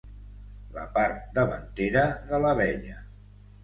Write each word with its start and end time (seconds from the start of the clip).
La 0.77 0.85
part 0.95 1.21
davantera 1.37 2.09
de 2.33 2.45
l'abella. 2.47 3.03